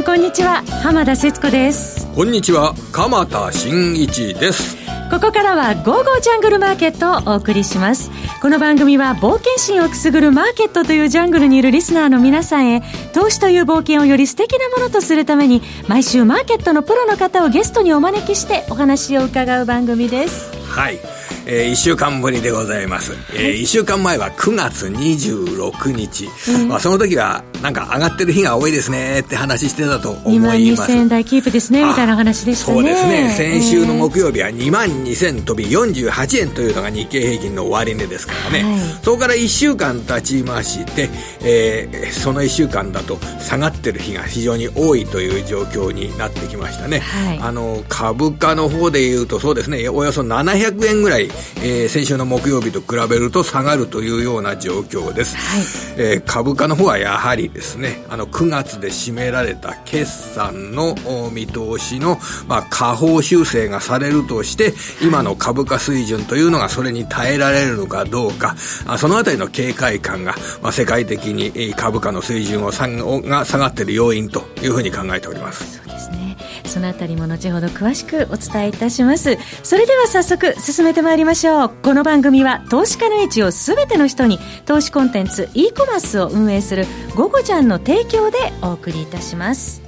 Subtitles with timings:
[0.00, 0.62] んこんにちは。
[0.82, 2.08] 浜田節子です。
[2.14, 2.74] こんにちは。
[2.90, 4.78] 鎌田新一です。
[5.10, 8.10] ここからは「ゴーゴージャングルマーケット」をお送りします。
[8.40, 20.50] この番組は冒険心をくすぐるマーケットというジャングルにいるリスナーの皆さんへ投資という冒険をより素敵なものとするために毎週マーケットのプロの方をゲストにお招きしてお話を伺う番組です。
[20.66, 30.56] はいえー、1週間ぶりでございます、えー、1週間前は9月26日、うん、まあ、その時はなんか上がってる日が多いですねって話してたと思います。
[30.56, 32.74] 2万2000円台キープですねみたいな話でしたね。
[32.74, 33.34] そうですね。
[33.36, 41.10] 先週の木曜日は2万2000飛び48円というのが日経平均の終値ですからね、はい、そこから1週間経ちまして、
[41.42, 49.88] えー、その1週間だと下がってる日が非常に多いという状況になってきましたね、はい、あの株価の方でいうとそうですね。
[49.88, 51.29] およそ700円ぐらい
[51.62, 60.94] えー、先週の木曜日と比べると下がるというような状況です、はい、えー、株価の方はやはりですねあの9月で占められた決算の
[61.32, 64.72] 見通しの、まあ、下方修正がされるとして
[65.04, 75.78] 今の株価水準というのがそれに耐えられるのかどうかあそのあたりの警戒感が、まあ、世界的に株価の水準をが下がっている要因というふうに考えております。
[75.78, 76.36] そうですね
[76.70, 79.36] そのあたりも後ほど詳しくお伝えいたします。
[79.62, 81.70] それでは早速進めてまいりましょう。
[81.82, 89.82] この番組は投資家の位置を全ての人に投資コンテンツ e コマースを運営する「ゴゴちゃん」の提供でお送りいたします。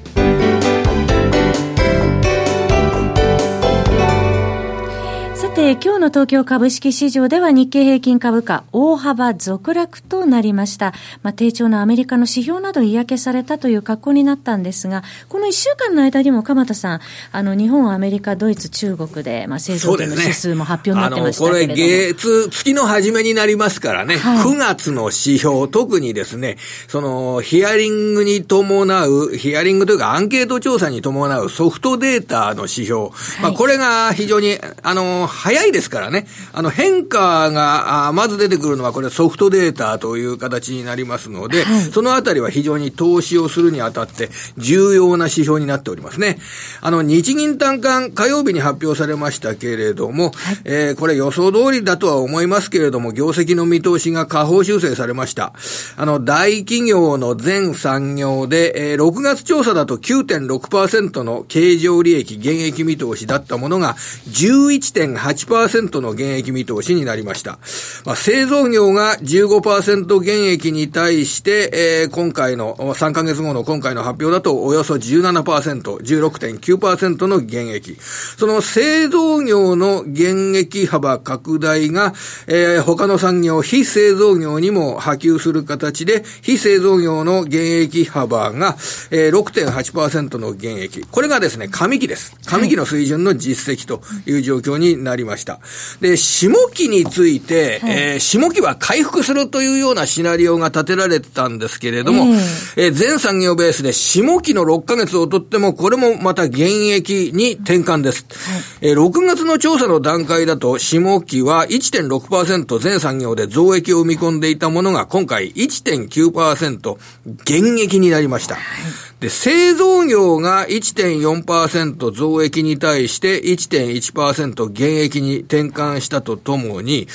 [5.62, 10.92] て、今日の東京株式市場では日経平均株価大幅続落となりました。
[11.22, 26.56] まあ、低調なアメリカの指標など嫌気されたという格好になったんですが、この1週間の間にも鎌田さん、あの、日本、アメリカ、ドイツ、中国で、まあ、製造業の指数も発表になってましたけれども、ね、これ、月、月の初めになりますからね、はい、9月の指標、特にですね、
[26.88, 33.10] その、ヒアリングに伴う、ヒアリングというかアンケート調査に伴うソフトデータの指標、はい、
[33.42, 36.26] まあ、これが非常に、あの、早いですからね。
[36.52, 46.38] あの、変化が、あまず出てくるのはこれソフトデータという形になりますので、はい、そのあたりは非常に投資をするにあたって重要な指標になっておりますね。
[46.80, 55.52] あの、日銀短観火曜日に発表されましたけれども、はい、えー、これ予想通りだとは思いますけれども、業績の見通しが下方修正されました。
[55.96, 63.94] あの、大企業の全産業で、えー、6月調査だと9.6%の経常利益減益見通しだったものが
[64.28, 67.58] 11.8% 1%の減益見通しになりました。
[68.04, 71.70] まあ、製造業が15%減益に対して、
[72.04, 75.42] えー、今回の、3ヶ月後の今回の発表だとおよそ17%、
[75.82, 77.96] 16.9%の減益。
[78.00, 82.14] その製造業の減益幅拡大が、
[82.46, 88.76] えー、他の産業、非製造業にも波及する形で、非製造業の減益幅が、
[89.10, 91.02] えー、6.8%の減益。
[91.02, 92.36] これがですね、上期です。
[92.46, 95.60] 上期の水準の実績という状況になりました。
[96.00, 108.26] で、下期について、はい、えー、下期は回復するというようなシナリオが立てられてたんですけれども、えー、えー、全産業ベースで下期の6ヶ月をとっても、これもまた減益に転換です。
[108.30, 116.96] はい、えー、6月の調査の段階だと、下期は1.6%全産業で増益を見込んでいたものが、今回1.9%
[117.44, 118.54] 減益になりました。
[118.56, 127.06] はいで、製造業が1.4%増益に対して1.1%減益に転換したとともに、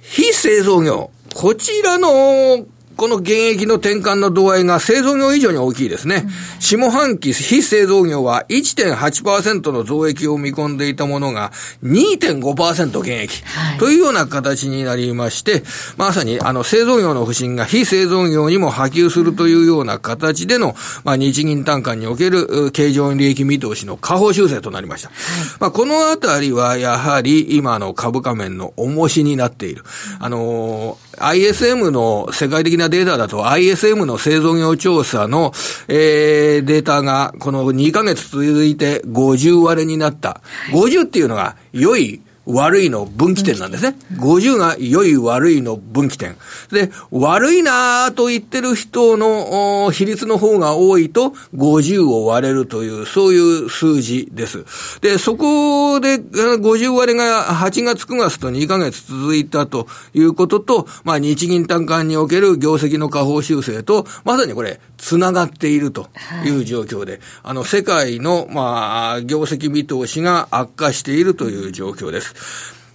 [0.00, 2.64] 非製造業、こちらの
[3.00, 6.28] この現役の転換の度合いが製造業以上に大きいですね。
[6.58, 11.50] 下半期非製造業は1.8%の増益を見込んでいたものが
[11.82, 15.62] 2.5%減益、はい、というような形になりまして、
[15.96, 25.08] まさにあの製造業の不振が非製造業にも波及するというような形での、まあ、日銀単価における経常利益見通しの下方修正となりました。
[25.08, 25.18] はい、
[25.58, 29.84] まあ、このあたりはやはり今の株価面の重しになっている。
[30.18, 35.52] あのー ISM の世界的なデータだと ISM の製造業調査の、
[35.88, 40.40] えー、データがこの2ヶ月続いて50割れになった。
[40.72, 42.20] 50っていうのが良い
[42.54, 43.96] 悪いの分岐点なんですね。
[44.14, 46.36] 50が良い悪いの分岐点。
[46.70, 54.64] で、悪いなぁと言ってる人の比率の方が多いと50を割れるという、そういう数字です。
[55.00, 66.08] で、そこで50割れが8月9月と2ヶ月続いたということと、まあ日銀単価における業績の下方修正と、まさにこれ、つながっていると
[66.44, 72.34] いう状況で、はい、あの、世界の、まあ、業績見通しが悪化しているという状況です。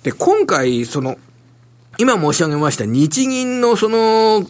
[0.03, 1.17] で、今回、その、
[1.97, 4.41] 今申し上げました日銀のその、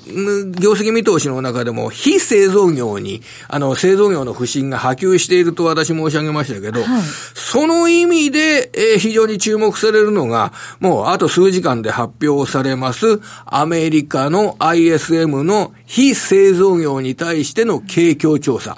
[0.59, 7.01] 業績見通しの中でも、非製造業に、あの、製造業の不振が波及していると私申し上げましたけど、はい、
[7.35, 18.77] その意味で、えー、非常に注目されるのが、もうあと数時間で発表されます、アメリカの ISM の非製造業に対しての景況調査。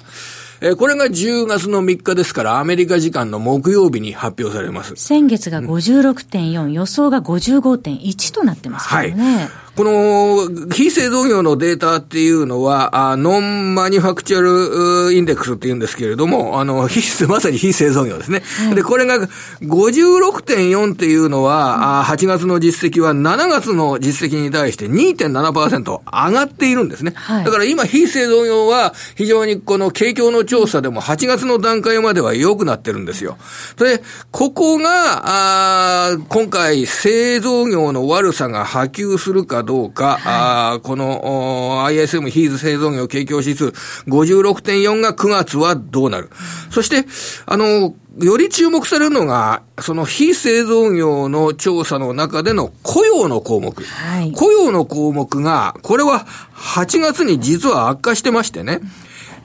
[0.59, 4.95] えー、これが10月の3日ですから、アメリカ時間の木曜日に発表されます。
[4.95, 9.35] 先月が56.4、うん、予想が55.1となってますからね。
[9.35, 18.41] はいこの、非製造業のデータっていうのは、あノンマニファクチャルインデックスって言うんですけれども、あの、非、 まさに非製造業ですね。
[18.65, 19.19] はい、で、これが
[19.61, 27.13] 56.4っていうのは、うん、8月の実績は7月の実績に対して2.7%上がっているんですね。
[27.15, 33.37] はい、だから今、非製造業は非常にこの景況の調査でも8月の段階までは良くなってるんですよ。
[33.77, 34.01] で、
[34.31, 43.67] ここが、あ今回製造業の悪さが波及するかどうか、はい、あこの ISM ヒーズ製造業景況指数
[44.07, 46.31] 56.4が9月はどうなる。
[46.71, 47.05] そして、
[47.45, 53.83] あの、より注目されるのが、その非製造業の調査の中での雇用の項目。
[53.83, 56.25] はい、雇用の項目が、これは
[56.55, 58.81] 8月に実は悪化してましてね。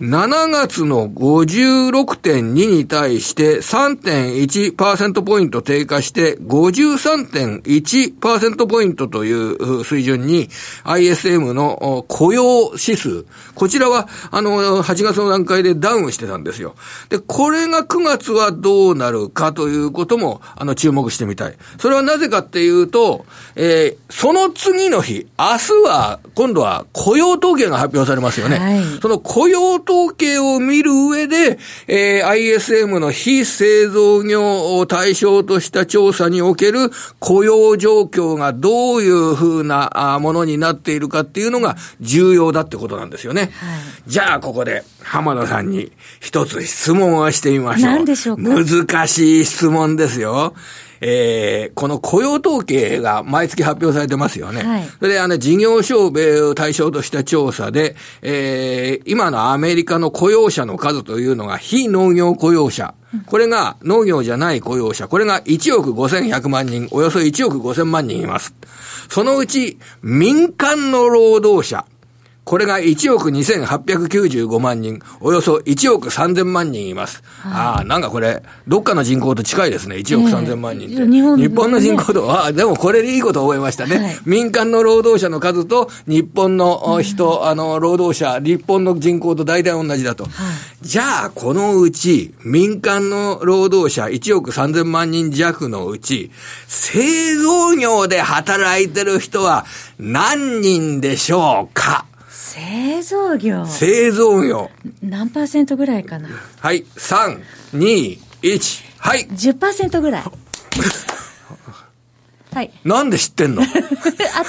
[0.01, 10.49] 7月の56.2に対して3.1%ポイント低下して53.1%ポイントという水準に
[10.85, 13.25] ISM の雇用指数、
[13.55, 16.75] こちらはあの8月の段階でダウンしてたんですよ。
[17.09, 21.55] で、これが9月はどうなるかということもあの注目してみたい。
[21.79, 28.59] それはなぜかっていうと、えー、その次の日、明日は今度は雇用統計が発表されますよね。
[28.59, 36.91] はい、その雇用統統計を見る上で、えー、ISM の非製造業を対象とした調査における
[37.21, 43.43] 雇用状況がどういうふうなものになっているかっていうのが重要だってことなんですよね。
[43.43, 43.51] はい、
[44.07, 47.93] じゃあ、ここで浜田さんに一つ質問をしてみましょう。
[47.93, 48.43] 何でしょうか？
[48.43, 50.55] 難しい質問ですよ。
[51.05, 54.63] えー、この雇用統計が毎月発表されてますよね。
[54.63, 62.95] はい、それで、あの、事業所米を対象とした調査で、えー、今のアメリカの雇用者の数というのが非農業雇用者。
[63.27, 65.09] これが農業じゃない雇用者。
[65.09, 68.55] これが1億5100万人、およそ1億5000万人います。
[69.11, 71.85] そのうち民間の労働者。
[72.45, 77.23] これが1億2895万人、およそ1億3000万人います。
[77.41, 80.97] はい、ああ、なんかこれ、どっかの人口と近いですね、1億3000万人って。
[80.97, 83.97] えー、日本日本の人口と、ああ、でもこれでいいこと覚えましたね。
[83.97, 90.25] はい、民間の労働者の数と日本の人、うん、あの、労働者、日本の人口と大体同じだと。
[90.25, 90.33] はい、
[90.83, 96.33] じゃあ、このうち、民間の労働者1億3000万人弱のうち、
[96.67, 99.65] 製造業で働いてる人は
[100.01, 102.05] 何人でしょうか？
[102.53, 103.65] 製造業。
[103.65, 104.71] 製造業。
[105.03, 106.29] 何パーセントぐらいかな
[106.61, 107.41] はい、3、
[107.75, 109.27] 2、1、はい。
[109.27, 110.25] 10%ぐらい。
[112.55, 112.71] はい。
[112.85, 113.63] なんで知ってんの？
[113.65, 113.79] 当た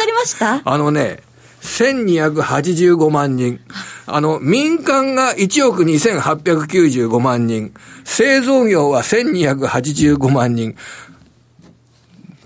[0.05, 0.61] りました？
[0.65, 1.19] あのね、
[1.61, 3.61] 1285万人。
[4.05, 7.73] あの、民間が1億2895万人。
[8.03, 10.75] 製造業は1285万人。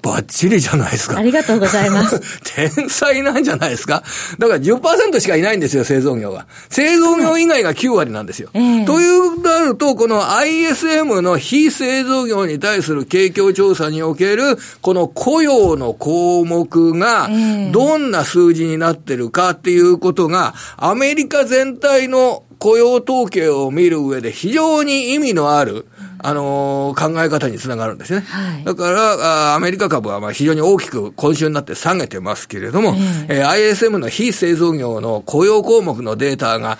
[0.07, 1.18] バッチリじゃないですか。
[1.18, 2.21] ありがとうございます。
[2.56, 4.04] 天才なんじゃないですか。
[4.40, 6.47] だから10%しかいないんですよ、製造業は。
[6.69, 8.49] 製造業以外が9割なんですよ。
[8.54, 17.30] はい、というなると、この ISM の非製造業に対する景況調査における、この雇用の項目が、
[17.71, 25.85] どんな数字になってるかっていうことが、アメリカ全体の雇用統計を見る上で非常に意味のある、
[26.19, 28.21] あのー、考え方につながるんですね。
[28.21, 32.95] はい、だからアメリカ株はまあ非常に大きく今週になって下げてますけれども、
[33.28, 36.78] えー、えー、ISM の非製造業の雇用項目のデータが、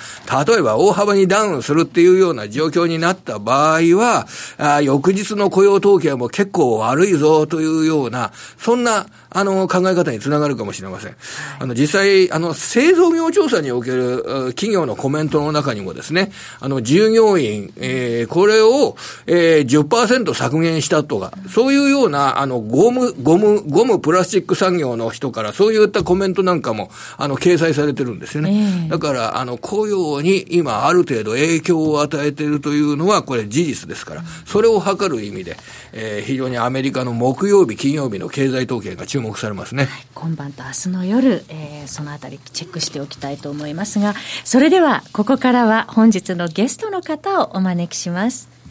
[0.48, 4.28] 例えば大幅にダウンするっていうような状況になった場合は、
[4.58, 11.16] あ翌日の雇用統計も結構悪いぞというような、そんなあの、考え方につながるかもしれません。
[11.60, 18.96] あの、実際、あの、製造業調査における企業のコメントの中にもですね、あの、従業員、えー、これを、
[19.28, 28.84] えー、10%削減したとか、そういうような、あの、ゴム、ゴム、ゴムプラスチック産業の人から、そういったコメントなんかも、あの、掲載されてるんですよね。
[28.86, 35.58] えー、だから、あの、雇用に今、ある程度影響を与えているというのは、これ事実ですから、それを図る意味で、
[35.94, 48.57] えー、非常にアメリカの木曜日、金曜日の経済統計が注目されますね、はい、今晩と明日の夜、えー、そのあたりチェックしておきたいと思いますがそれではここからは本日のゲストの方をお招きします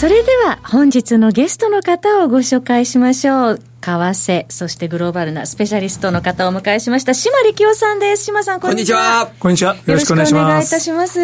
[0.00, 3.58] それでは本日のゲストの方をご紹介しましょう。
[3.58, 7.12] 為替、そしてグローバルなスペシャリストの方をお迎えしました。
[7.12, 8.24] 島力夫さんです。
[8.24, 9.30] 島さん、こんにちは。
[9.38, 9.74] こんにちは。
[9.74, 10.44] よろしくお願いします。
[10.44, 11.20] お願いいたします。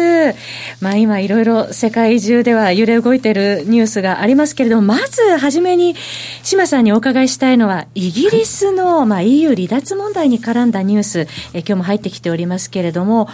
[0.79, 5.95] まあ今、いろいろ世界中では揺れ動いているニュースがありますけれども、まずはじめに、
[6.43, 11.21] 島さんにお伺いしたいのは、イギリスの、まあ EU 離脱問題に絡んだニュース、
[11.55, 13.27] え今日も入ってきておりますけれども、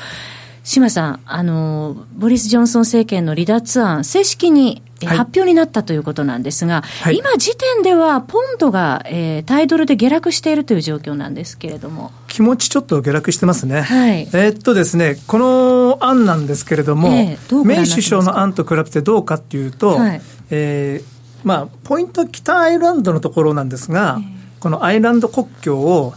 [0.63, 12.11] 島さん、あの、ボリス・ジョンソン政権の離脱案、正式に発表になったということなんですが、はい、今時点ではポンドが、えー、タイドルで下落しているという状況なんですけれども。
[12.27, 13.81] 気持ちちょっと下落してますね。
[13.81, 21.07] はい、えー、っとですね、この案なんですけれども、えー、メイ首相の案と比べてどうかっていうと、はい、えー、
[21.43, 26.13] まあ、ポイント北アイルランドのところなんですが、えー、このアイルランド国境を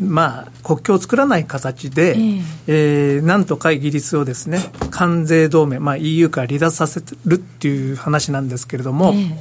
[0.00, 4.60] まあ、国境を作らない形で、えー、えー、なんとかイギリスをですね、
[4.90, 9.36] 関税同盟、まあ、EU から離脱させるっていう話なんですけれども、えー、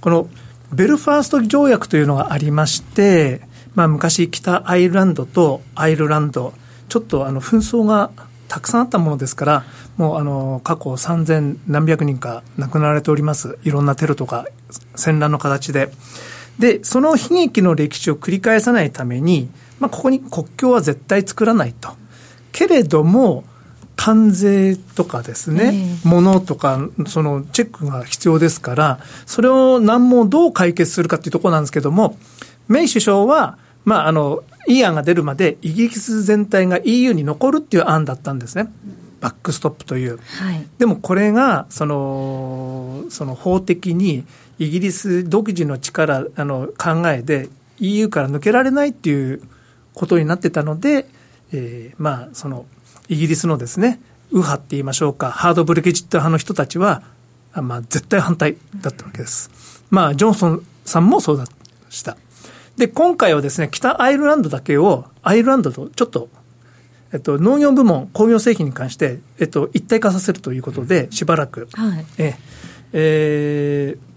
[0.00, 0.28] この
[0.72, 3.40] ベルファースト条約というのがありまして、
[3.74, 6.52] まあ、昔、北アイルランドとアイルランド、
[6.88, 8.10] ちょっとあの紛争が
[8.48, 9.64] たくさんあったものですから、
[9.96, 14.46] もうあの過去3000何百人か亡くなられております、いろんなテロとか
[14.94, 15.90] 戦乱の形で。
[16.58, 19.48] で、その悲劇の歴史を繰り返さないために、
[19.80, 21.90] まあ、ここに国境は絶対作らないと。
[22.52, 23.44] けれども、
[23.96, 32.16] 関税とかですね、えー、物とか、そのチェックが必要ですから、それを難問をどう解決するかっていうところなんですけども、
[32.68, 38.70] メイ首相は、まあ、あの、いい案が出るまで、イギリス全体が EU に残るっていう案だったんですね。
[39.20, 40.18] バックストップという。
[40.18, 44.24] はい、でもこれが、その、その法的に、
[44.58, 47.48] イギリス独自の力、あの、考えで
[47.80, 49.42] EU から抜けられないっていう
[49.94, 51.08] ことになってたので、
[51.52, 52.66] えー、まあ、その、
[53.08, 57.02] イギリスのですね、右派って言いましょうか、ハードブレケジット派の人たちは、
[57.54, 59.50] まあ、絶対反対だったわけです。
[59.90, 61.46] まあ、ジョンソンさんもそうだ
[61.88, 62.16] した。
[62.76, 66.28] で、今回はですね、北アイルランドだけを、アイルランドとちょっと、
[67.12, 72.36] えっと、農業部門、工業製品に関して、えっと、一体化させるということで、しばらく、はい、え
[72.92, 74.10] えー、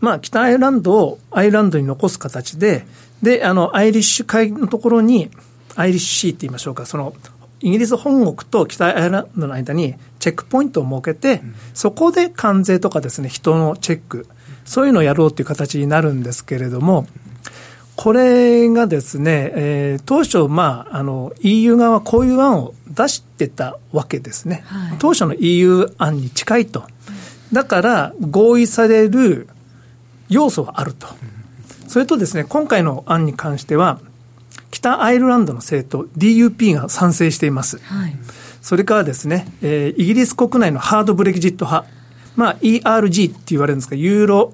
[0.00, 2.86] まあ、北アイルランドをアイルランドに残す形で、
[3.22, 5.30] で、あの、アイリッシュ海のところに、
[5.74, 7.14] アイリッシュシーって言いましょうか、その、
[7.60, 11.42] イギリス本国と北アイルランドの間にチェックポイントを設けて、
[11.74, 14.26] そこで関税とかですね、人のチェック、
[14.64, 17.06] そういうのをやろうという形になるんですけれども、
[17.96, 24.62] これがですね、えー、当初、まあ、あの、EU 側はこういう案を出してたわけですね。
[24.66, 26.84] はい、当初の EU 案に近いと。
[27.52, 29.48] だから、合意される
[30.28, 31.08] 要素はあると。
[31.96, 34.00] それとですね、今回の案に関しては、
[34.70, 37.78] 北アイルランドの政党 DUP が賛成しています。
[37.78, 38.16] はい、
[38.60, 41.88] それからですね、えー、イギリス国内のハードブレグジット派、
[42.36, 44.52] まあ ERG って言われるんですが、ユーロ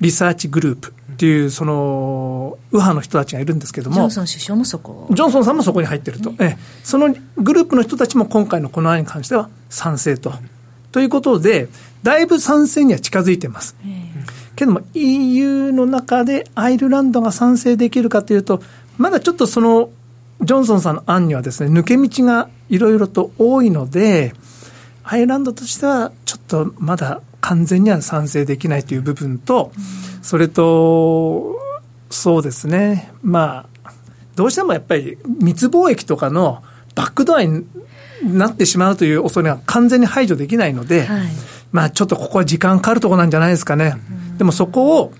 [0.00, 3.96] リサーチグループっていう、その、右派の人たちがいるんですけども。
[3.96, 5.08] ジョンソン首相もそこ。
[5.10, 6.32] ジョンソンさんもそこに入ってると。
[6.38, 10.32] ええ、そのグループの人たちも今回のこの案に関しては賛成と。
[10.90, 11.68] ということで、
[12.02, 13.76] だいぶ賛成には近づいてます。
[14.60, 18.62] けども EU の中でアイルランドが賛成できるかというと、
[18.98, 19.88] まだちょっとその
[20.42, 24.34] ジョンソンさんの案にはですね、抜け道がいろいろと多いので、
[25.02, 29.72] アイルランドとしてはちょっとまだ完全には賛成できないという部分と、
[30.20, 31.58] それと、
[32.10, 33.92] そうですね、まあ、
[34.36, 36.62] どうしてもやっぱり密貿易とかの
[36.94, 37.66] バックドアに
[38.22, 41.28] なってしまうという恐れが完全に排除できないので、はい、
[41.72, 43.94] まあちょっとここは時間かかるところなんじゃないですかね。
[44.40, 45.12] でもそこを、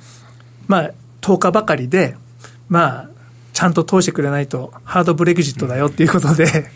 [0.67, 2.17] まあ10日ばかりで、
[2.71, 3.09] まあ
[3.53, 6.71] ちゃんと通してくれないとハードブレグジットだよっていうことで、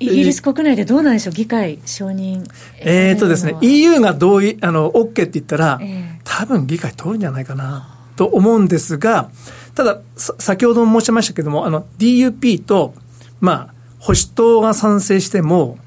[0.00, 2.44] イギリス国内でどうなんでしょう、議会承認。
[2.80, 9.30] えっとですね、EU が同意、あの、OK って言ったら、えー、多分議会通るんじゃないかなと思うんですが、
[9.76, 12.94] ただ、先ほども申しましたけども、あの、DUP と、
[13.40, 15.78] まあ、保守党が賛成しても、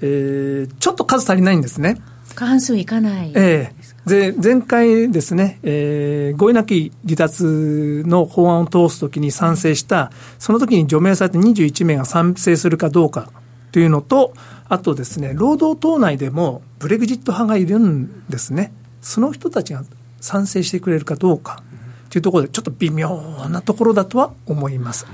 [0.00, 2.00] えー、ちょっと数足りないんですね。
[2.36, 3.32] 過半数いかない。
[3.34, 3.77] ええ
[4.08, 13.30] で、前回ですね、えー、合意なき離脱の法案を通すときに賛成した、その時に除名されて21名が賛成するかどうか
[13.70, 14.32] というのと、
[14.68, 18.72] あとですね、労働党内でもブレグジット派がいるんですね。
[19.00, 19.84] その人たちが
[20.20, 21.62] 賛成してくれるかどうか
[22.10, 23.16] というところで、ちょっと微妙
[23.48, 25.06] なところだとは思います。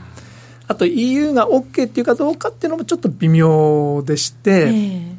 [0.67, 5.17] あと EU が OK っていうかどうかっていうのもちょっと微妙でして、えー、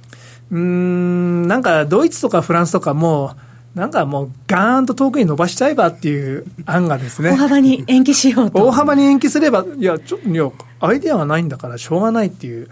[0.51, 3.35] うん、なんかドイツとかフランスとかも、
[3.75, 7.31] なんかもうガーンと遠くに伸ばしちゃえばっていう案がですね。
[7.31, 8.65] 大幅に延期しようと。
[8.65, 12.69] 大幅に延期すれば、いや、ちょいや、アイデアがないんだからしょうがないっていう、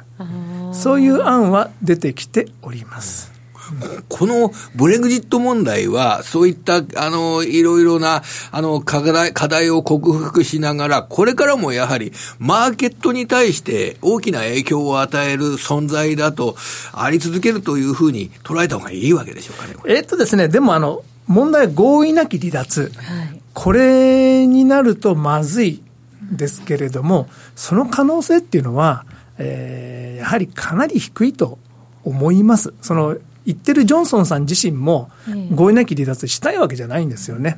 [0.71, 3.32] そういう案は出てきております。
[4.09, 16.55] このブレグジット問題は、そういった、あの、いろいろな、あの、課題、課題を克服しながら、これからもやはり、マーケットに対して大きな影響を与える存在だと、
[16.91, 19.75] あり続けるというふうに捉えた方がいいわけでしょうかね。
[19.87, 22.91] えっとですね、でもあの、問題は合意なき離脱。
[22.95, 25.81] はい、これになるとまずい
[26.31, 29.05] ですけれども、その可能性っていうのは、
[29.37, 31.59] えー、やはりかなり低いと
[32.03, 32.73] 思います。
[32.81, 35.09] その言ってるジョンソンさん自身も
[35.53, 37.57] 合意なき離脱したいわけじゃないんですよね。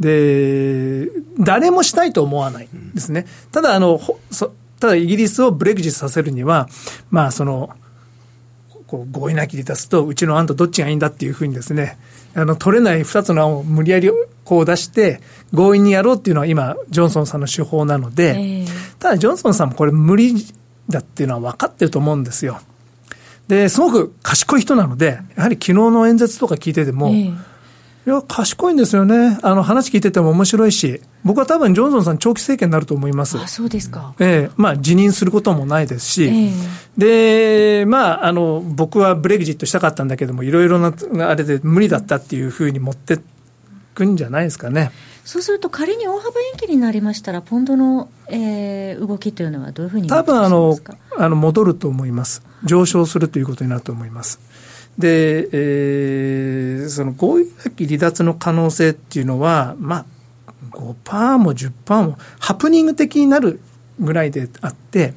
[0.00, 1.08] で、
[1.38, 3.26] 誰もしたいと思わないですね。
[3.50, 4.00] ただ、あの、
[4.80, 6.68] ただイギリスをブレグジットさせるには、
[7.10, 7.70] まあ、その、
[8.86, 11.98] こう合意なき離脱とうちの案とどっちがいいんだっていうふうにですね、
[12.34, 14.10] あの、取れない二つの案を無理やり
[14.44, 15.20] こう出して、
[15.54, 18.66] 強引にやろうっていうのは今、ジョンソンさんの手法なので、えー、
[18.98, 20.34] ただジョンソンさんもこれ無理
[20.88, 22.60] だっていうのは分かってると思うんですよ。
[23.48, 27.52] で、すごく賢い人なので、やはり昨日の演説とか聞いてても、えー
[28.04, 29.38] いや、賢いんですよね。
[29.42, 33.38] あの、話聞いてても面白いし、僕は多分ジョンソンさん長期政権になると思います。
[33.38, 34.14] あ、そうですか。
[34.18, 36.52] ええまあ、辞任することもないですし、
[36.98, 40.92] えで、まあ、あの、僕はブレグジットしたかったんだけども、いろいろな、
[41.28, 43.20] あれで無理だったっていうふうに持って
[43.94, 44.90] くんじゃないですかね。
[45.24, 50.76] そうすると、仮に大幅延期になりましたら、ポンドの、えー、動きというのはどういうふうに多分あの
[51.16, 52.42] あの戻ると思います。
[52.64, 54.40] 上昇するということになると思います。
[54.98, 60.04] で、えー、その合意なき離脱の可能性っていうのは、まあ、
[60.72, 63.60] 5%も10%もハプニング的になる
[64.00, 65.14] ぐらいであって、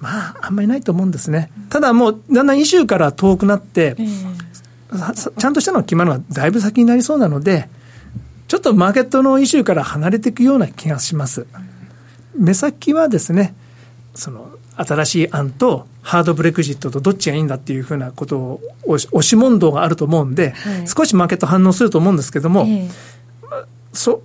[0.00, 1.50] まあ、あんまりないと思うんですね。
[1.70, 3.96] ただもう、だんだんイシューから遠くなって、
[5.36, 7.68] ちゃんとしたのが決まるのはだいぶ先になりそうなので、
[8.48, 11.46] ちょっとマーケットのイシューから離れていくような気がします。
[12.36, 13.54] 目先はですね、
[14.14, 22.90] その新しい案とハードブレクジットとどっちがいいんだっていうふうなことを押し問答があると思うんで、はい、少しマーケット反応すると思うんですけども、えー、
[23.92, 24.22] そ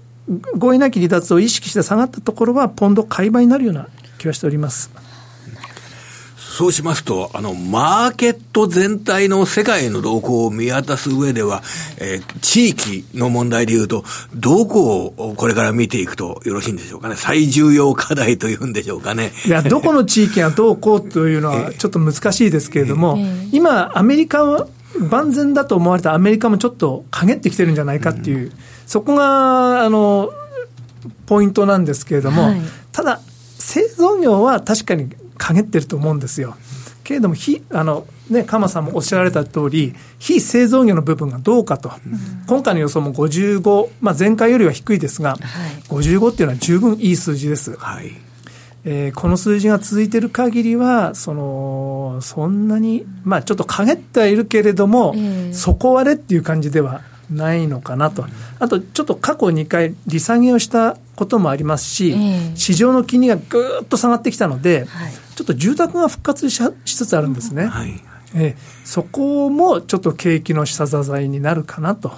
[0.57, 4.89] 合意なき離脱を意識して下がったところはポンド買い場になるような気はしております。
[6.37, 11.63] そうしますと、あの、マーケット全体の世界の動向を見渡す上では、
[11.97, 17.15] えー、地域の問題でいうと、どこをこれから見ていくとよろしいんでしょうかね？
[17.17, 19.31] 最重要課題というんでしょうかね？
[19.45, 23.17] いや、どこの地域がどうこうというのはちょっと難しいですけれども、
[23.51, 24.67] 今、アメリカは、
[25.09, 28.51] 万全だと思われたアメリカもちょっと陰ってきてるんじゃないかっていう、うん、
[28.85, 30.29] そこが、あの、
[31.25, 32.61] ポイントなんですけれども、はい、
[32.91, 33.19] ただ、
[33.57, 36.55] 製造業は確かに陰ってると思うんですよ。
[37.03, 41.91] けれども、非、あの、ね、鎌さんもおっしゃられた通り、非製造業の部分がどうかと。
[42.05, 45.39] うん、今回の予想も55、まあ前回よりは低いですが、はい、
[45.89, 47.75] 55っていうのは十分いい数字です。
[47.77, 48.11] はい。
[48.85, 58.25] えー、この数字が続いている限りは、その、そんなに、まあちょっと陰ってはいるけれども、えー、底割れっていう感じではないのかなと。
[58.59, 67.65] あと、ちょっと過去2回利下げをしたこともありますし、えー、市場の金利がぐーっと下がってきたので、はいちょっと住宅が復活しつつあるんですね。
[67.65, 68.01] はい、
[68.35, 72.11] えそこもちょっと景気の下支えになるかなと。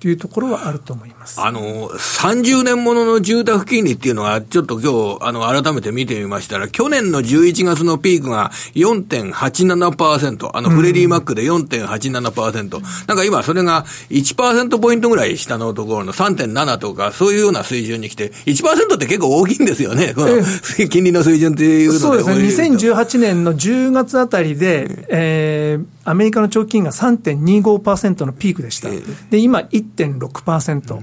[0.00, 1.40] というところはあると思います。
[1.40, 20.28] あの、30年ものの住宅金利っていうのは、ちょっと今日、あの、改めて見てみましたら、去年の11月のピークが4.87%、あの、フレディマックで4.87%、うん、なんか今それが1%ポイントぐらい下のところの3.7とか、そういうような水準に来て、1%って結構大きいんですよね、この、
[20.88, 21.98] 金利の水準っていうので。
[21.98, 28.88] そうですね、2018年の10月あたりで、えーアメリカの長期金が3.25%のピークでした。
[29.30, 31.02] で、今1.6%。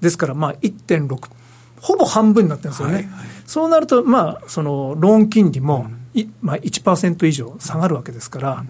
[0.00, 1.30] ですから、まあ1.6、
[1.80, 2.94] ほぼ半分になってるんですよね。
[2.94, 3.12] はいはい、
[3.46, 5.86] そうなると、まあ、その、ローン金利も、
[6.42, 8.64] まあ1%以上下がるわけですから、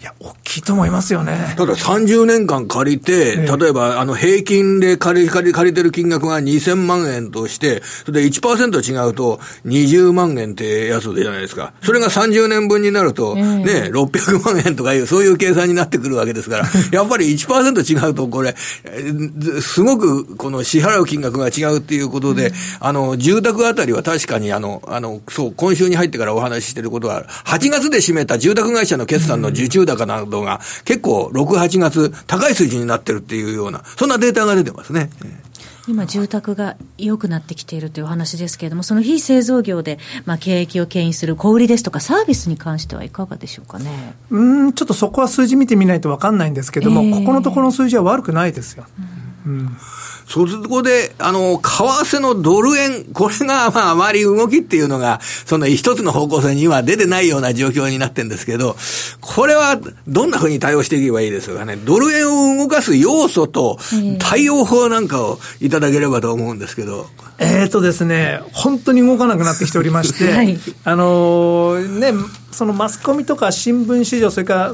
[0.00, 1.54] いや、大きいと思いますよね。
[1.56, 11.72] ただ30年間借りて、例えば、あの、平均で借り、借り、借りてる金額が2000万円として、それで1%違うと20万円ってやつじゃないですか。
[11.82, 18.54] それが30年分になると、ね、600万円とかいう、そういう計算になってくるわけですから、 やっぱり1%違うと、これ、
[19.60, 35.10] すごく、この支払う金額が違うっていうことで、あの、住宅あたりは確かに、あの、あの、そう、今週に入ってからお話ししてることは、8月で締めた住宅会社の決算の受注高などが結構6、8月高い水準になってるっていうような、そんなデータが出てますね。
[35.88, 44.14] 今、住宅が良くなってきているというお話ですけれども、その非製造業で、まあ、景気を牽引する小売りですとか、サービスに関してはいかがでしょうかね？
[44.30, 48.84] うんちょっとそこは数字見てみないと分かんないんですけれども、えー、ここのところの数字は悪くないですよ。
[48.98, 49.76] うんうん
[50.30, 58.76] そこで、あの、為替のドル円、これが、まあ、あまり動きっていうのが、その一つの方向性には出てないような状況になってるんですけど、
[59.20, 61.74] これは、どんなふうに対応していけばいいですかね？
[61.74, 63.80] ドル円を動かす要素と、
[64.20, 67.08] 対応法なんかをいただければと思うんですけど。
[67.38, 72.12] えっ、とですね、本当に動かなくなってきておりまして、 はい、あのー、ね、
[72.52, 74.72] そのマスコミとか新聞市場、それから、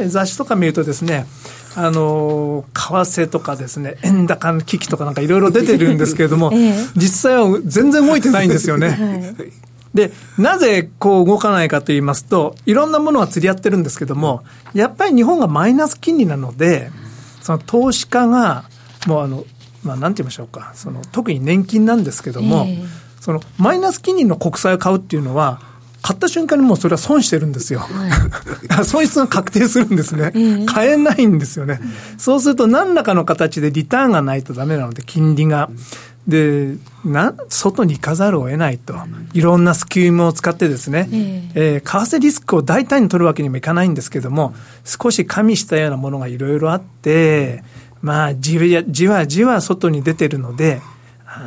[0.00, 1.26] ね、雑誌とか見るとですね、
[1.76, 8.88] あの為替とかですね、円高の危機とかなんかいろいろ出てるんですけれども、ええ、実際は全然動いてないんですよね。
[8.88, 9.52] はい。
[9.94, 14.42] で、なぜこう動かないかと言いますと、いろんなものが釣り合ってるんですけども、
[14.74, 16.90] やっぱり日本がマイナス金利なので、
[17.40, 18.64] その投資家が、
[19.06, 19.44] もうあの、
[19.84, 22.86] まあ、なんて言いましょうか、その特に年金なんですけども、えー、
[23.20, 25.60] そのマイナス金利の国債を買うっていうのは、
[26.04, 27.80] 買った瞬間にもうそれは損してるんですよ。
[27.80, 30.32] はい、 損失が確定するんですね。
[30.34, 31.80] えー、買えないんですよね。
[32.18, 35.70] そうすると何らかの形でリターンがないとダメなので、金利が。
[36.28, 38.94] で、な、外に行かざるを得ないと。
[39.32, 47.64] いろんなスキュームを使ってですね、えー、えー、為替リスクを大胆に取るわけにもいかないんですけども、少し加味したようなものがいろいろあって、
[48.02, 48.58] まあ、じ
[49.06, 50.82] わじわ外に出てるので、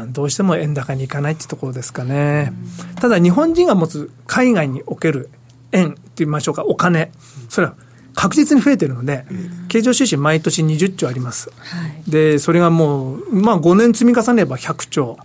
[0.09, 2.53] どうしても円高にいかないってところですかね。
[2.99, 5.29] ただ日本人が持つ海外における
[5.71, 7.11] 円って言いましょうか、お金、
[7.49, 7.75] それは
[8.15, 9.25] 確実に増えてるので、
[9.67, 11.51] 経常収支毎年20兆あります。
[11.57, 15.17] はい、で、それがもう、まあ5年積み重ねれば100兆。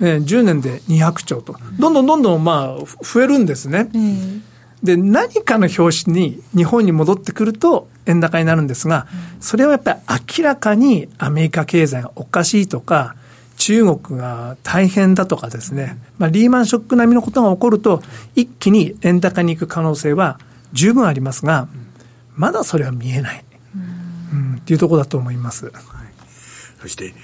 [0.00, 3.88] 10年で200兆と、どんどんどんどんまあ増えるんですね。
[4.82, 9.06] で、何かの表紙に日本に戻ってくると円高になるんですが、
[9.38, 9.98] それはやっぱり
[10.38, 13.14] 明らかにアメリカ経済がおかしいとか、
[13.62, 18.02] 中国が大変だとかですね、まあ、リーマンショック並みのことが起こると、
[18.34, 20.40] 一気に円高に行く可能性は
[20.72, 21.68] 十分ありますが、
[22.34, 23.44] まだそれは見えない、
[24.32, 25.66] うん、っていうところだと思います。
[25.66, 25.74] はい、
[26.80, 27.14] そして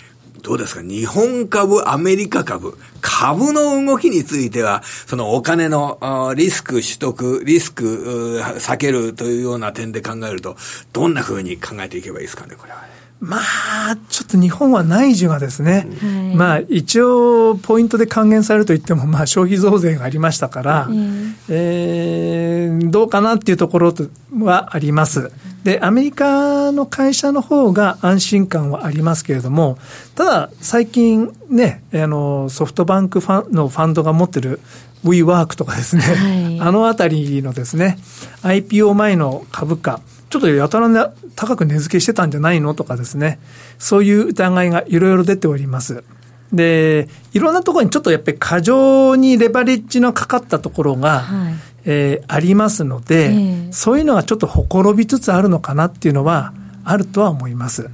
[0.43, 0.83] どうですか？
[0.83, 10.57] 日本株、アメリカ株、株の動きについては、そのお金のリスク取得、リスク避けるというような点で考えると、
[10.93, 12.87] どんなふうに考えていけばいいですかね、これは。
[13.21, 23.95] まあ、ちょっと日本は内需がですね、はい、まあ一応ポイントで還元されると言っても、まあ消費増税がありましたから、うん、えー、どうかなっていうところ
[24.39, 25.33] はあります。
[25.65, 29.79] で、アメリカの会社の方が安心感はありますけれども、
[30.15, 34.61] ただ最近ね、あの、ソフトバンクファンのファンドが持ってる
[35.05, 37.99] WeWork とかですね、はい、あのあたりのですね、
[38.43, 43.39] IPO 前の株価、ちょっとやたら高く値付けしてたんじゃないのとかですね、
[43.79, 46.05] そういう疑いがいろいろ出ております。
[46.53, 56.53] で、いろんなところにちょっとやっぱり過剰にレバレッジのかかったところが、はい、えー、ありますので、えー、そういうのがちょっとほころびつつあるのかなっていうのは
[56.85, 57.89] あるとは思います。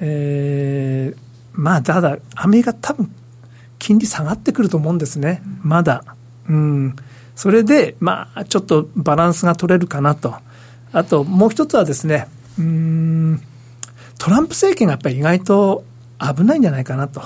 [0.00, 1.18] えー、
[1.52, 3.10] まあ、ただ、アメリカ多分、
[3.78, 5.42] 金利下がってくると思うんですね。
[5.62, 6.04] まだ。
[6.48, 6.96] うん。
[7.34, 10.34] それで、まあ、ちょっとバランスが取れるかなと。
[10.92, 13.42] あともう一つはですね、うん、
[14.18, 15.84] トランプ政権がやっぱり意外と
[16.18, 17.22] 危ないんじゃないかなと。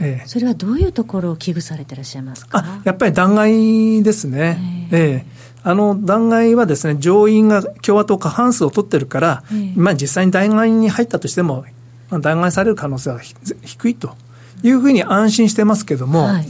[0.00, 2.58] ええ、それはどういうところを危惧されていらっしゃいますか？
[2.58, 4.88] あやっぱり弾劾ですね。
[4.92, 5.38] ええ。
[5.64, 9.42] あの弾劾はですね、上院が共和党過半数を取ってるから、
[9.74, 11.64] まあ実際に弾劾に入ったとしても、
[12.10, 14.16] まあ、弾劾される可能性は低いと
[14.62, 16.48] いうふうに安心してますけども、はい、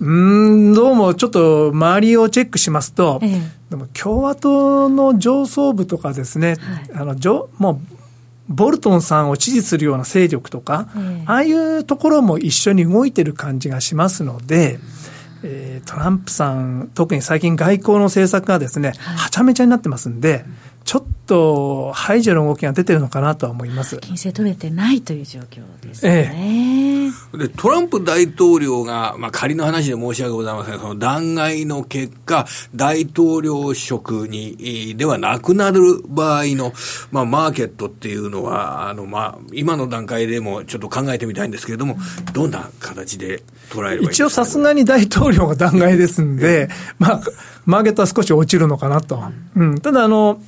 [0.00, 6.56] うんどうもちょっと周りをチェックしますと、ええ、でも共和党の上層部とかですね、
[6.94, 7.80] はい、あのもう
[8.48, 14.80] ボルトンさんを支持するような勢力とか、え、ああいうところも一緒に動いてる感じがしますので、
[15.44, 20.44] えー、トランプさん、特に最近外交の政策がですね、はい、はちゃめちゃになってますんで、
[20.90, 23.96] ちょっと排除の動きが出てるのかなとは思います。
[23.98, 27.12] 金制取れてないという状況ですね。
[27.32, 36.72] ええ、でトランプ大統領が、まあ、仮の話で申し訳ございませんその弾劾の結果、大統領職にではなくなる場合の、
[37.12, 41.98] まあ、マーケットっていうのは、あの、まあ、今の段階でもちょっと考えてみたいんですけれども、
[42.32, 47.20] どんな形で捉えればいい一応さすがに大統領が弾劾ですんで、まあ、
[47.64, 49.22] マーケットは少し落ちるのかなと。
[49.54, 50.42] うん、ただ、あの、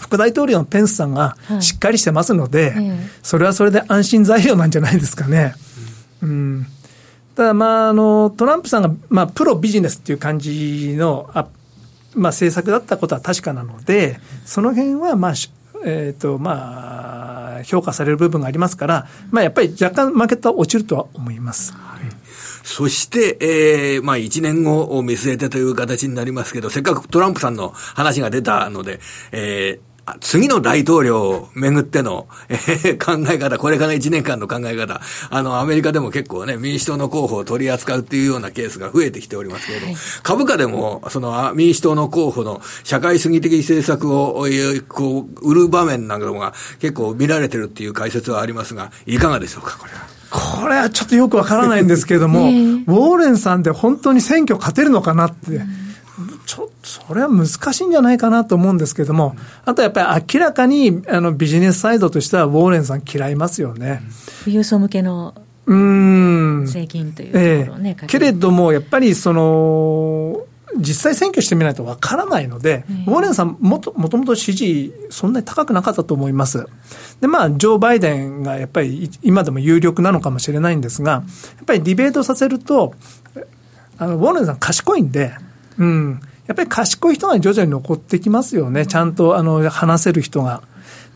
[0.00, 2.90] 副大統領のペンスさんがしっかりしてますので、はい、
[3.22, 5.54] それはそれで安心材料なんじゃないですかね。
[6.22, 6.66] うん、
[7.34, 11.46] ただ、まあ、あの、トランプさんが、まあ、プロビジネスっていう感じの、あ
[12.14, 15.32] まあ、政策だったことは確かなので、その辺は、まあ、
[15.84, 21.72] えっ、ー、と、まあ、評価される部分がありますから、まあ、やっぱり若干マーケットは落ちるとは思います。
[21.72, 22.00] はい
[22.62, 29.00] そして、えー、まあ1年後を見据えてという形になりますけど、せっかくトランプさんの話が出たので、
[29.32, 29.89] えー、
[30.20, 44.46] 次の大統領をめぐっての、えー、考え方、これから1年間の考え方、あの、アメリカでも結構ね、民主党の候補を取り扱うっていうようなケースが増えてきておりますけれど、はい、株価でも、その、民主党の候補の社会主義的政策を、
[44.88, 50.20] こう、売る場面なんかが結構見られてるっていう解説はありますが、いかがでしょうか、これは。
[50.30, 55.60] これはちょっとよくわからないんですけれども、 ウォーレンさんで本当に選挙勝てるのかなって。
[56.50, 64.02] ちょっと、それは難しいんじゃないかなと思うんですけれども、あとやっぱり明らかにあのビジネスサイドとしては、ウォーレンさん嫌いますよね。
[64.42, 65.32] 富裕層向けの
[66.66, 70.44] 税金というところね、ええ、けれども、やっぱりその、
[70.76, 76.66] 実際選挙してみないとわからないので、ウォーレンさんもと、もともと支持、そんなに高くなかったと思います。
[77.20, 81.22] で、まあ、ジョー・バイデンがやっぱり今でも有力なのかもしれないんですが、や
[81.62, 82.94] っぱりディベートさせると、
[83.98, 85.32] あの、ウォーレンさん賢いんで、
[85.78, 86.20] うん。
[86.50, 88.84] やっぱり賢い人が徐々に残ってきますよね。
[88.84, 90.62] ちゃんと、あの、話せる人が。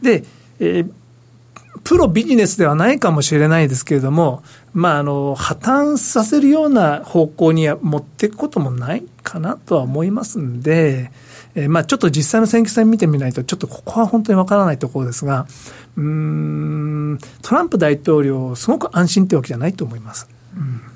[0.01, 0.23] で、
[0.61, 0.91] えー
[1.83, 4.43] プロビジネスではないかもしれないですけれども、
[4.73, 11.11] まあ、あの、破綻させるような方向には持っていくこともないかなとは思いますんで、
[11.55, 15.47] えー、まあ、ちょっと実際の選挙戦見てみないと、ちょっとここは本当にわからないところですが、
[15.97, 20.27] うん、トランプ大統領、すごく安心ってわけじゃないと思います。
[20.57, 20.94] うん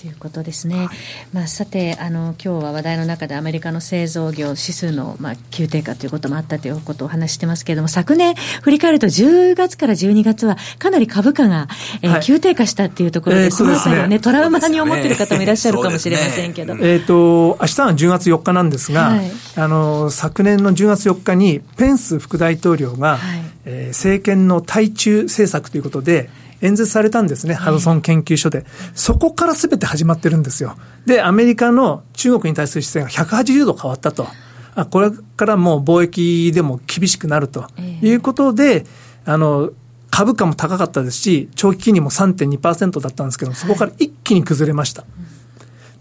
[0.00, 0.88] ということですね、はい、
[1.32, 11.68] まあ、さてあの、今日は話題の中でアメリカの製造業指数の、まあ、急低下ということもあったということをお話してますけれども、昨年、振り返ると10月から12月は、かなり株価が、
[12.02, 16.74] えー、はい、急低下したっていうところで、えー、そのあたりはね、トラウマに思っている方もいらっしゃるかもしれませんけど。
[16.74, 26.28] ね、えっ、ー、と、明日は10月4日なんですが、はい、あの、昨年の10月4日に、ペンス副大統領が、はい、えー、政権の対中政策ということで、
[26.60, 28.64] 演説されたんですね、ハドソン研究所で。
[28.94, 30.76] そこからすべて始まってるんですよ。
[31.04, 34.26] で、アメリカの中国に対する姿勢が180度変わったと。
[34.74, 37.66] あこれからもう貿易でも厳しくなると
[38.02, 38.84] いうことで、
[39.24, 39.70] あの、
[40.10, 45.04] 株価も高かったですし、長期金利も3.2%だったんですけど、そこから一気に崩れました。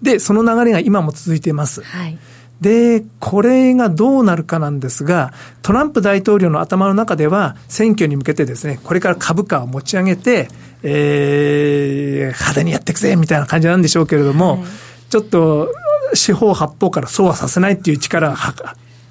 [0.02, 1.82] で、その流れが今も続いています。
[1.82, 2.18] はい
[2.62, 10.48] で、これがどうなるかなんですが、トランプ大統領の頭の中では、選挙に向けてですね、これから株価を持ち上げて、
[10.84, 14.62] えー、派手にやっていくぜみたいな感じなんでしょうけれども、はい、
[15.10, 15.74] ちょっと、
[16.14, 18.38] 四方八方からそうはさせないっていう力が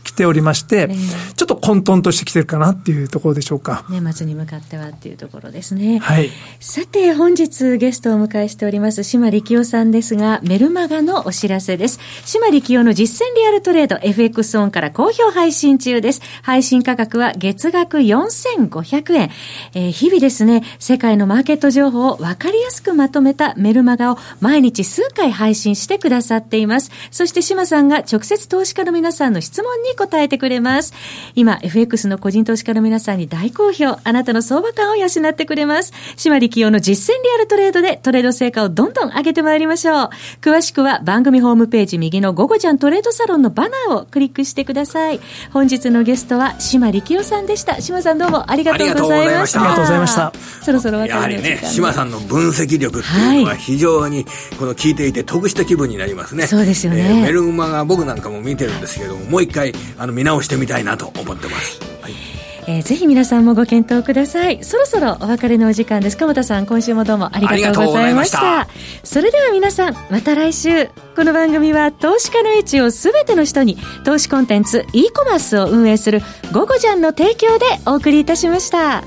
[0.05, 3.85] 来ておりまして、えー、ちょっと混沌としてきてるかなっていうところでしょうか。
[3.89, 5.99] 年末に向かってはっていうところですね。
[5.99, 6.31] はい。
[6.61, 12.01] さて、本日ゲストをお迎えしております、島力夫さんですが、メルマガのお知らせです。
[12.25, 16.21] 島力夫の実践リアルトレード FX オンから好評配信中です。
[16.43, 19.31] 配信価格は月額4500円。
[19.75, 26.91] えー、日々ですね、世界のマーケット情報をわかりやすくまとめたメルマガを毎日数回配信してくださっています。
[27.11, 30.95] そして島さんが直接投資家の皆さんの質問に答えてくれます。
[31.37, 35.93] 今、FX の個人投資家の皆さんに大好評、あなたの相場感を養ってくれます。
[36.17, 40.11] 島力用の実践リアルトレードでトレード成果をどんどん上げてまいりましょう。
[40.41, 45.21] 詳しくは番組ホームページ右の午後ちゃんトレードサロンのバナーをクリックしてください。
[45.53, 47.81] 本日のゲストは島力夫さんでした。
[47.81, 49.61] 島さんどうもありがとうございました。
[49.61, 50.33] ありがとうございました。
[50.63, 54.25] そろそろやはりね、島さんの分析力っていうのは非常に、
[54.57, 56.47] この聞いていて得した気分になりますね。
[56.47, 57.01] そうですよね。
[57.01, 61.81] えー、メルマが僕なんかも見てるんですけども、もう一回、あの、見直してみたいなと思ってます。
[62.03, 62.35] はい
[62.67, 64.65] えー、ぜひ皆さんもご検討ください。
[64.65, 66.17] そろそろお別れのお時間です。
[66.17, 68.39] 鎌田さん、今週もどうもありがとうございました。
[68.39, 68.69] した
[69.05, 70.89] それでは皆さん、また来週。
[71.15, 79.05] この番組は投資家の位置をすべての人に投資コンテンツ e コマースを運営するゴゴジャンの提供でお送りいたしました。